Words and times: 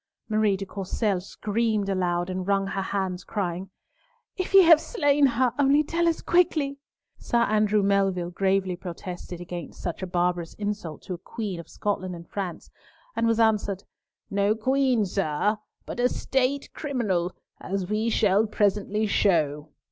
Marie 0.27 0.57
de 0.57 0.65
Courcelles 0.65 1.23
screamed 1.27 1.87
aloud 1.87 2.27
and 2.27 2.47
wrung 2.47 2.65
her 2.65 2.81
hands, 2.81 3.23
crying, 3.23 3.69
"If 4.35 4.51
ye 4.55 4.63
have 4.63 4.81
slain 4.81 5.27
her, 5.27 5.53
only 5.59 5.83
tell 5.83 6.07
us 6.07 6.23
quickly!" 6.23 6.79
Sir 7.19 7.41
Andrew 7.43 7.83
Melville 7.83 8.31
gravely 8.31 8.75
protested 8.75 9.39
against 9.39 9.79
such 9.79 10.01
a 10.01 10.07
barbarous 10.07 10.55
insult 10.55 11.03
to 11.03 11.13
a 11.13 11.19
Queen 11.19 11.59
of 11.59 11.69
Scotland 11.69 12.15
and 12.15 12.27
France, 12.27 12.71
and 13.15 13.27
was 13.27 13.39
answered, 13.39 13.83
"No 14.31 14.55
queen, 14.55 15.05
sir, 15.05 15.59
but 15.85 15.99
a 15.99 16.09
State 16.09 16.73
criminal, 16.73 17.35
as 17.59 17.87
we 17.87 18.09
shall 18.09 18.47
presently 18.47 19.05
show." 19.05 19.69